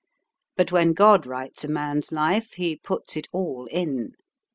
[0.57, 4.13] But when God writes a man's life he puts it all in.